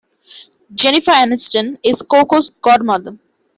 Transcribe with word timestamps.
Jennifer 0.73 1.11
Aniston 1.13 1.77
is 1.83 2.01
Coco's 2.01 2.49
godmother. 2.49 3.19